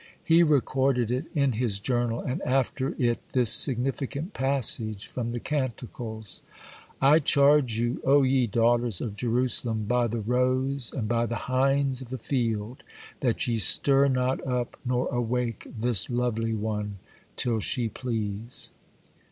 [0.23, 6.41] He recorded it in his journal, and after it this significant passage from the Canticles:—
[7.01, 12.01] 'I charge you, O ye daughters of Jerusalem, by the roes, and by the hinds
[12.01, 12.81] of the field,
[13.19, 16.97] that ye stir not up nor awake this lovely one
[17.35, 18.71] till she please.